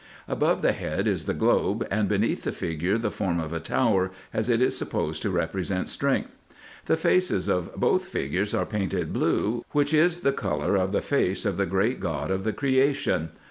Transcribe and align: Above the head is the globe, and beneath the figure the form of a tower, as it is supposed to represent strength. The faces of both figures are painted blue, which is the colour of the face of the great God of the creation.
Above 0.27 0.63
the 0.63 0.71
head 0.71 1.07
is 1.07 1.25
the 1.25 1.33
globe, 1.35 1.85
and 1.91 2.09
beneath 2.09 2.41
the 2.41 2.51
figure 2.51 2.97
the 2.97 3.11
form 3.11 3.39
of 3.39 3.53
a 3.53 3.59
tower, 3.59 4.09
as 4.33 4.49
it 4.49 4.59
is 4.59 4.75
supposed 4.75 5.21
to 5.21 5.29
represent 5.29 5.87
strength. 5.87 6.35
The 6.87 6.97
faces 6.97 7.47
of 7.47 7.75
both 7.75 8.05
figures 8.05 8.55
are 8.55 8.65
painted 8.65 9.13
blue, 9.13 9.63
which 9.73 9.93
is 9.93 10.21
the 10.21 10.33
colour 10.33 10.75
of 10.75 10.91
the 10.91 11.01
face 11.01 11.45
of 11.45 11.55
the 11.55 11.67
great 11.67 11.99
God 11.99 12.31
of 12.31 12.43
the 12.43 12.51
creation. 12.53 13.29